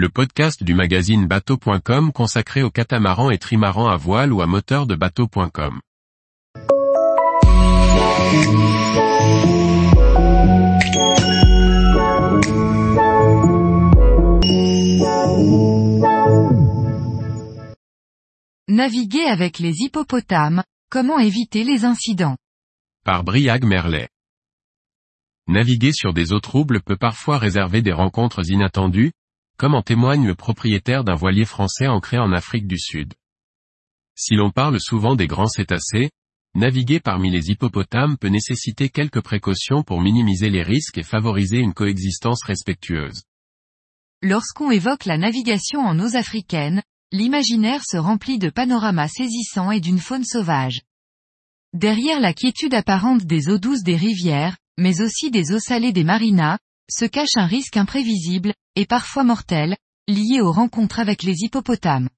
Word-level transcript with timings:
le 0.00 0.08
podcast 0.08 0.64
du 0.64 0.72
magazine 0.72 1.26
bateau.com 1.26 2.10
consacré 2.10 2.62
aux 2.62 2.70
catamarans 2.70 3.30
et 3.30 3.36
trimarans 3.36 3.90
à 3.90 3.98
voile 3.98 4.32
ou 4.32 4.40
à 4.40 4.46
moteur 4.46 4.86
de 4.86 4.94
bateau.com. 4.94 5.78
Naviguer 18.68 19.26
avec 19.26 19.58
les 19.58 19.82
hippopotames, 19.82 20.62
comment 20.90 21.18
éviter 21.18 21.62
les 21.62 21.84
incidents? 21.84 22.38
Par 23.04 23.22
Briag 23.22 23.66
Merlet. 23.66 24.08
Naviguer 25.46 25.92
sur 25.92 26.14
des 26.14 26.32
eaux 26.32 26.40
troubles 26.40 26.80
peut 26.80 26.96
parfois 26.96 27.36
réserver 27.36 27.82
des 27.82 27.92
rencontres 27.92 28.50
inattendues, 28.50 29.12
comme 29.60 29.74
en 29.74 29.82
témoigne 29.82 30.26
le 30.26 30.34
propriétaire 30.34 31.04
d'un 31.04 31.16
voilier 31.16 31.44
français 31.44 31.86
ancré 31.86 32.16
en 32.16 32.32
Afrique 32.32 32.66
du 32.66 32.78
Sud. 32.78 33.12
Si 34.16 34.34
l'on 34.34 34.50
parle 34.50 34.80
souvent 34.80 35.16
des 35.16 35.26
grands 35.26 35.48
cétacés, 35.48 36.08
naviguer 36.54 36.98
parmi 36.98 37.30
les 37.30 37.50
hippopotames 37.50 38.16
peut 38.16 38.30
nécessiter 38.30 38.88
quelques 38.88 39.20
précautions 39.20 39.82
pour 39.82 40.00
minimiser 40.00 40.48
les 40.48 40.62
risques 40.62 40.96
et 40.96 41.02
favoriser 41.02 41.58
une 41.58 41.74
coexistence 41.74 42.42
respectueuse. 42.42 43.24
Lorsqu'on 44.22 44.70
évoque 44.70 45.04
la 45.04 45.18
navigation 45.18 45.80
en 45.80 46.00
eaux 46.00 46.16
africaines, 46.16 46.82
l'imaginaire 47.12 47.82
se 47.84 47.98
remplit 47.98 48.38
de 48.38 48.48
panoramas 48.48 49.08
saisissants 49.08 49.72
et 49.72 49.80
d'une 49.80 50.00
faune 50.00 50.24
sauvage. 50.24 50.80
Derrière 51.74 52.20
la 52.20 52.32
quiétude 52.32 52.72
apparente 52.72 53.26
des 53.26 53.50
eaux 53.50 53.58
douces 53.58 53.82
des 53.82 53.96
rivières, 53.96 54.56
mais 54.78 55.02
aussi 55.02 55.30
des 55.30 55.52
eaux 55.52 55.60
salées 55.60 55.92
des 55.92 56.04
marinas, 56.04 56.56
se 56.90 57.04
cache 57.04 57.36
un 57.36 57.46
risque 57.46 57.76
imprévisible, 57.76 58.52
et 58.76 58.86
parfois 58.86 59.24
mortel, 59.24 59.76
lié 60.08 60.40
aux 60.40 60.52
rencontres 60.52 60.98
avec 60.98 61.22
les 61.22 61.44
hippopotames. 61.44 62.08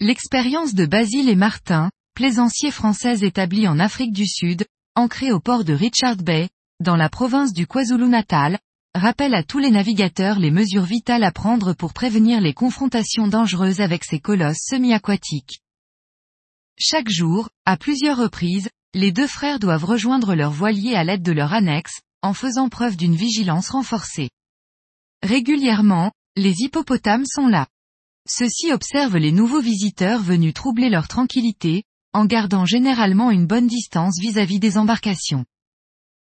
L'expérience 0.00 0.74
de 0.74 0.86
Basile 0.86 1.28
et 1.28 1.36
Martin, 1.36 1.90
plaisanciers 2.14 2.70
français 2.70 3.20
établis 3.20 3.66
en 3.66 3.78
Afrique 3.78 4.12
du 4.12 4.26
Sud, 4.26 4.66
ancrés 4.94 5.32
au 5.32 5.40
port 5.40 5.64
de 5.64 5.72
Richard 5.72 6.16
Bay, 6.16 6.48
dans 6.80 6.96
la 6.96 7.08
province 7.08 7.52
du 7.52 7.66
KwaZulu-Natal, 7.66 8.58
rappelle 8.94 9.34
à 9.34 9.42
tous 9.42 9.58
les 9.58 9.70
navigateurs 9.70 10.38
les 10.38 10.50
mesures 10.50 10.84
vitales 10.84 11.24
à 11.24 11.32
prendre 11.32 11.72
pour 11.72 11.92
prévenir 11.92 12.40
les 12.40 12.54
confrontations 12.54 13.28
dangereuses 13.28 13.80
avec 13.80 14.04
ces 14.04 14.20
colosses 14.20 14.64
semi-aquatiques. 14.64 15.60
Chaque 16.78 17.08
jour, 17.08 17.48
à 17.64 17.76
plusieurs 17.76 18.18
reprises, 18.18 18.68
les 18.94 19.12
deux 19.12 19.26
frères 19.26 19.58
doivent 19.58 19.84
rejoindre 19.84 20.34
leur 20.34 20.52
voilier 20.52 20.94
à 20.94 21.04
l'aide 21.04 21.22
de 21.22 21.32
leur 21.32 21.52
annexe, 21.52 22.00
en 22.22 22.34
faisant 22.34 22.68
preuve 22.68 22.96
d'une 22.96 23.16
vigilance 23.16 23.70
renforcée. 23.70 24.30
Régulièrement, 25.22 26.12
les 26.36 26.54
hippopotames 26.60 27.26
sont 27.26 27.46
là. 27.46 27.66
Ceux-ci 28.28 28.72
observent 28.72 29.16
les 29.16 29.32
nouveaux 29.32 29.60
visiteurs 29.60 30.20
venus 30.20 30.54
troubler 30.54 30.90
leur 30.90 31.08
tranquillité, 31.08 31.84
en 32.12 32.24
gardant 32.24 32.64
généralement 32.64 33.30
une 33.30 33.46
bonne 33.46 33.66
distance 33.66 34.18
vis-à-vis 34.20 34.56
-vis 34.56 34.60
des 34.60 34.78
embarcations. 34.78 35.44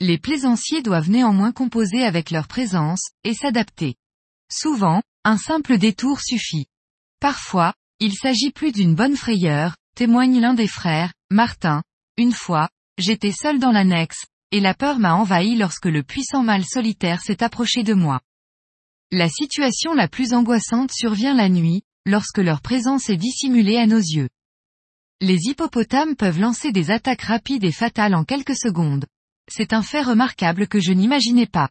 Les 0.00 0.18
plaisanciers 0.18 0.82
doivent 0.82 1.10
néanmoins 1.10 1.52
composer 1.52 2.04
avec 2.04 2.30
leur 2.30 2.48
présence, 2.48 3.10
et 3.24 3.34
s'adapter. 3.34 3.96
Souvent, 4.50 5.02
un 5.24 5.36
simple 5.36 5.76
détour 5.76 6.20
suffit. 6.20 6.66
Parfois, 7.20 7.74
il 7.98 8.14
s'agit 8.14 8.50
plus 8.50 8.72
d'une 8.72 8.94
bonne 8.94 9.16
frayeur, 9.16 9.76
témoigne 9.94 10.40
l'un 10.40 10.54
des 10.54 10.68
frères, 10.68 11.12
Martin, 11.30 11.82
une 12.16 12.32
fois, 12.32 12.68
j'étais 12.96 13.32
seul 13.32 13.58
dans 13.58 13.72
l'annexe, 13.72 14.24
et 14.52 14.60
la 14.60 14.74
peur 14.74 14.98
m'a 14.98 15.14
envahi 15.14 15.56
lorsque 15.56 15.86
le 15.86 16.02
puissant 16.02 16.42
mâle 16.42 16.64
solitaire 16.64 17.20
s'est 17.22 17.42
approché 17.42 17.82
de 17.82 17.94
moi. 17.94 18.20
La 19.12 19.28
situation 19.28 19.94
la 19.94 20.08
plus 20.08 20.34
angoissante 20.34 20.92
survient 20.92 21.34
la 21.34 21.48
nuit, 21.48 21.82
lorsque 22.06 22.38
leur 22.38 22.60
présence 22.60 23.10
est 23.10 23.16
dissimulée 23.16 23.76
à 23.76 23.86
nos 23.86 23.98
yeux. 23.98 24.28
Les 25.20 25.38
hippopotames 25.48 26.16
peuvent 26.16 26.40
lancer 26.40 26.72
des 26.72 26.90
attaques 26.90 27.22
rapides 27.22 27.64
et 27.64 27.72
fatales 27.72 28.14
en 28.14 28.24
quelques 28.24 28.56
secondes. 28.56 29.06
C'est 29.50 29.72
un 29.72 29.82
fait 29.82 30.02
remarquable 30.02 30.66
que 30.66 30.80
je 30.80 30.92
n'imaginais 30.92 31.46
pas. 31.46 31.70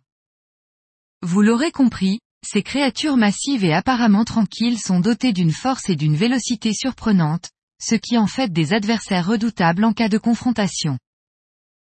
Vous 1.22 1.42
l'aurez 1.42 1.72
compris, 1.72 2.20
ces 2.46 2.64
créatures 2.64 3.18
massives 3.18 3.66
et 3.66 3.74
apparemment 3.74 4.24
tranquilles 4.24 4.80
sont 4.80 5.00
dotées 5.00 5.34
d'une 5.34 5.52
force 5.52 5.90
et 5.90 5.96
d'une 5.96 6.16
vélocité 6.16 6.74
surprenantes, 6.74 7.50
ce 7.82 7.96
qui 7.96 8.18
en 8.18 8.28
fait 8.28 8.52
des 8.52 8.74
adversaires 8.74 9.28
redoutables 9.28 9.84
en 9.84 9.94
cas 9.94 10.10
de 10.10 10.18
confrontation. 10.18 10.98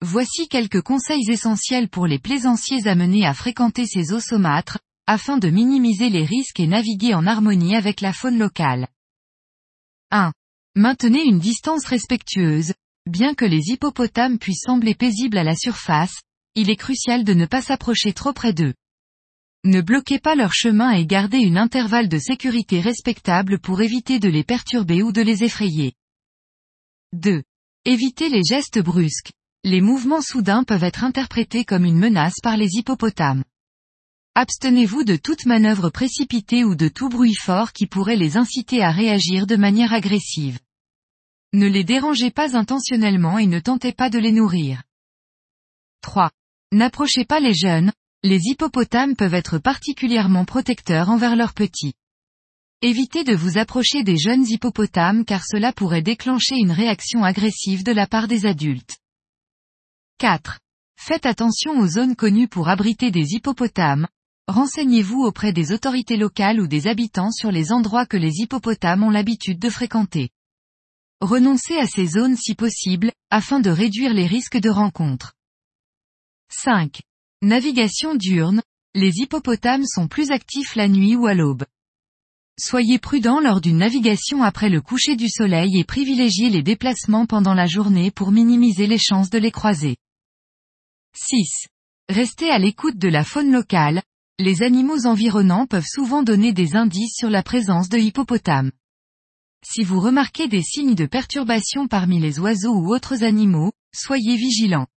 Voici 0.04 0.48
quelques 0.48 0.82
conseils 0.82 1.30
essentiels 1.30 1.88
pour 1.88 2.08
les 2.08 2.18
plaisanciers 2.18 2.88
amenés 2.88 3.24
à 3.26 3.36
fréquenter 3.36 3.86
ces 3.86 4.14
eaux 4.14 4.20
saumâtres, 4.20 4.80
afin 5.06 5.38
de 5.38 5.50
minimiser 5.50 6.10
les 6.10 6.26
risques 6.26 6.60
et 6.60 6.66
naviguer 6.66 7.14
en 7.14 7.28
harmonie 7.28 7.76
avec 7.76 8.02
la 8.02 8.12
faune 8.12 8.40
locale. 8.40 8.88
1. 10.10 10.34
Maintenez 10.76 11.24
une 11.24 11.38
distance 11.38 11.86
respectueuse. 11.86 12.74
Bien 13.06 13.36
que 13.36 13.46
les 13.46 13.62
hippopotames 13.68 14.40
puissent 14.40 14.64
sembler 14.66 14.96
paisibles 14.96 15.38
à 15.38 15.44
la 15.44 15.56
surface, 15.56 16.22
il 16.56 16.72
est 16.72 16.76
crucial 16.76 17.24
de 17.24 17.34
ne 17.34 17.46
pas 17.46 17.62
s'approcher 17.62 18.14
trop 18.14 18.34
près 18.34 18.54
d'eux. 18.54 18.74
Ne 19.64 19.82
bloquez 19.82 20.18
pas 20.18 20.34
leur 20.34 20.54
chemin 20.54 20.92
et 20.92 21.06
gardez 21.06 21.40
une 21.40 21.58
intervalle 21.58 22.10
de 22.10 22.18
sécurité 22.18 22.80
respectable 22.82 23.60
pour 23.60 23.82
éviter 23.82 24.18
de 24.18 24.30
les 24.30 24.44
perturber 24.44 25.04
ou 25.04 25.12
de 25.12 25.22
les 25.22 25.44
effrayer. 25.44 25.94
2. 27.14 27.44
Évitez 27.86 28.30
les 28.30 28.44
gestes 28.44 28.80
brusques. 28.80 29.32
Les 29.64 29.80
mouvements 29.80 30.22
soudains 30.22 30.64
peuvent 30.64 30.84
être 30.84 31.04
interprétés 31.04 31.66
comme 31.66 31.86
une 31.86 32.00
menace 32.00 32.40
par 32.42 32.58
les 32.58 32.78
hippopotames. 32.78 33.44
Abstenez-vous 34.34 35.04
de 35.04 35.18
toute 35.18 35.46
manœuvre 35.46 35.92
précipitée 35.92 36.64
ou 36.64 36.74
de 36.74 36.88
tout 36.88 37.10
bruit 37.10 37.36
fort 37.36 37.72
qui 37.72 37.86
pourrait 37.86 38.16
les 38.16 38.38
inciter 38.38 38.82
à 38.82 38.90
réagir 38.90 39.46
de 39.46 39.56
manière 39.56 39.94
agressive. 39.94 40.58
Ne 41.54 41.68
les 41.68 41.84
dérangez 41.84 42.32
pas 42.32 42.58
intentionnellement 42.58 43.38
et 43.38 43.46
ne 43.46 43.60
tentez 43.60 43.92
pas 43.94 44.10
de 44.10 44.18
les 44.18 44.32
nourrir. 44.32 44.82
3. 46.02 46.32
N'approchez 46.72 47.26
pas 47.26 47.40
les 47.40 47.54
jeunes, 47.54 47.92
les 48.24 48.40
hippopotames 48.46 49.16
peuvent 49.16 49.36
être 49.36 49.60
particulièrement 49.60 50.46
protecteurs 50.46 51.12
envers 51.12 51.36
leurs 51.36 51.54
petits. 51.54 51.94
Évitez 52.82 53.24
de 53.24 53.36
vous 53.36 53.60
approcher 53.60 54.02
des 54.02 54.18
jeunes 54.18 54.48
hippopotames 54.48 55.24
car 55.24 55.46
cela 55.46 55.72
pourrait 55.72 56.02
déclencher 56.02 56.56
une 56.56 56.72
réaction 56.72 57.24
agressive 57.24 57.84
de 57.84 57.92
la 57.92 58.08
part 58.08 58.28
des 58.28 58.48
adultes. 58.48 58.98
4. 60.22 60.60
Faites 61.00 61.26
attention 61.26 61.80
aux 61.80 61.88
zones 61.88 62.16
connues 62.16 62.48
pour 62.48 62.70
abriter 62.70 63.10
des 63.10 63.34
hippopotames. 63.34 64.06
Renseignez-vous 64.48 65.24
auprès 65.24 65.52
des 65.52 65.72
autorités 65.72 66.16
locales 66.16 66.62
ou 66.62 66.68
des 66.68 66.86
habitants 66.86 67.32
sur 67.32 67.50
les 67.50 67.72
endroits 67.72 68.06
que 68.06 68.18
les 68.18 68.34
hippopotames 68.36 69.02
ont 69.02 69.10
l'habitude 69.10 69.58
de 69.58 69.72
fréquenter. 69.72 70.30
Renoncez 71.22 71.76
à 71.80 71.88
ces 71.88 72.06
zones 72.06 72.38
si 72.38 72.54
possible, 72.54 73.12
afin 73.32 73.62
de 73.62 73.72
réduire 73.72 74.14
les 74.14 74.28
risques 74.28 74.60
de 74.60 74.70
rencontres. 74.70 75.34
5. 76.52 77.02
Navigation 77.42 78.14
diurne, 78.14 78.62
les 78.94 79.22
hippopotames 79.22 79.88
sont 79.88 80.08
plus 80.08 80.30
actifs 80.30 80.76
la 80.76 80.88
nuit 80.88 81.16
ou 81.16 81.26
à 81.26 81.34
l'aube. 81.34 81.66
Soyez 82.60 83.00
prudent 83.00 83.40
lors 83.40 83.60
d'une 83.60 83.80
navigation 83.80 84.44
après 84.44 84.70
le 84.70 84.82
coucher 84.82 85.16
du 85.16 85.30
soleil 85.30 85.80
et 85.80 85.84
privilégiez 85.84 86.52
les 86.52 86.62
déplacements 86.62 87.26
pendant 87.26 87.56
la 87.56 87.66
journée 87.66 88.12
pour 88.12 88.32
minimiser 88.32 88.86
les 88.86 89.00
chances 89.00 89.32
de 89.32 89.40
les 89.40 89.50
croiser. 89.50 89.98
6. 91.16 91.68
Restez 92.10 92.50
à 92.50 92.60
l'écoute 92.60 92.98
de 92.98 93.08
la 93.08 93.24
faune 93.24 93.52
locale, 93.52 94.02
les 94.40 94.64
animaux 94.64 95.06
environnants 95.06 95.68
peuvent 95.68 95.88
souvent 95.88 96.24
donner 96.24 96.54
des 96.54 96.76
indices 96.76 97.16
sur 97.16 97.30
la 97.30 97.44
présence 97.44 97.90
de 97.90 97.98
hippopotames. 97.98 98.72
Si 99.64 99.84
vous 99.84 100.00
remarquez 100.00 100.48
des 100.48 100.64
signes 100.64 100.96
de 100.96 101.06
perturbation 101.06 101.88
parmi 101.88 102.20
les 102.20 102.40
oiseaux 102.40 102.74
ou 102.74 102.94
autres 102.94 103.24
animaux, 103.24 103.72
soyez 103.94 104.36
vigilants. 104.36 104.88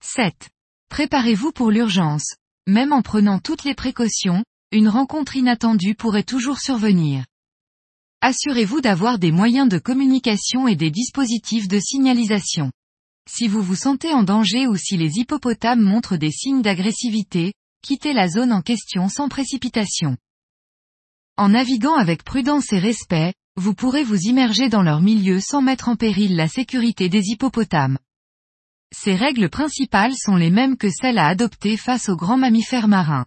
7. 0.00 0.50
Préparez-vous 0.90 1.52
pour 1.52 1.70
l'urgence. 1.70 2.36
Même 2.66 2.92
en 2.92 3.02
prenant 3.02 3.38
toutes 3.38 3.64
les 3.64 3.74
précautions, 3.74 4.44
une 4.72 4.88
rencontre 4.88 5.36
inattendue 5.36 5.94
pourrait 5.94 6.22
toujours 6.22 6.58
survenir. 6.58 7.24
Assurez-vous 8.20 8.82
d'avoir 8.82 9.18
des 9.18 9.32
moyens 9.32 9.68
de 9.68 9.78
communication 9.78 10.68
et 10.68 10.76
des 10.76 10.90
dispositifs 10.90 11.68
de 11.68 11.80
signalisation. 11.80 12.70
Si 13.30 13.46
vous 13.46 13.62
vous 13.62 13.76
sentez 13.76 14.14
en 14.14 14.22
danger 14.22 14.66
ou 14.66 14.76
si 14.76 14.96
les 14.96 15.18
hippopotames 15.18 15.82
montrent 15.82 16.16
des 16.16 16.30
signes 16.30 16.62
d'agressivité, 16.62 17.52
quittez 17.82 18.14
la 18.14 18.26
zone 18.26 18.54
en 18.54 18.62
question 18.62 19.10
sans 19.10 19.28
précipitation. 19.28 20.16
En 21.36 21.50
naviguant 21.50 21.94
avec 21.94 22.24
prudence 22.24 22.72
et 22.72 22.78
respect, 22.78 23.34
vous 23.56 23.74
pourrez 23.74 24.02
vous 24.02 24.22
immerger 24.22 24.70
dans 24.70 24.82
leur 24.82 25.02
milieu 25.02 25.40
sans 25.40 25.60
mettre 25.60 25.90
en 25.90 25.94
péril 25.94 26.36
la 26.36 26.48
sécurité 26.48 27.10
des 27.10 27.26
hippopotames. 27.26 27.98
Ces 28.96 29.14
règles 29.14 29.50
principales 29.50 30.14
sont 30.16 30.36
les 30.36 30.50
mêmes 30.50 30.78
que 30.78 30.88
celles 30.90 31.18
à 31.18 31.26
adopter 31.26 31.76
face 31.76 32.08
aux 32.08 32.16
grands 32.16 32.38
mammifères 32.38 32.88
marins. 32.88 33.26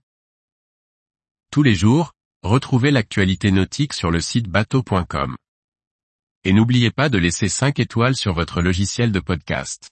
Tous 1.51 1.61
les 1.61 1.75
jours, 1.75 2.13
retrouvez 2.41 2.89
l'actualité 2.89 3.51
nautique 3.51 3.93
sur 3.93 4.09
le 4.09 4.19
site 4.19 4.47
bateau.com. 4.47 5.37
Et 6.43 6.53
n'oubliez 6.53 6.89
pas 6.89 7.09
de 7.09 7.19
laisser 7.19 7.49
5 7.49 7.79
étoiles 7.79 8.15
sur 8.15 8.33
votre 8.33 8.63
logiciel 8.63 9.11
de 9.11 9.19
podcast. 9.19 9.90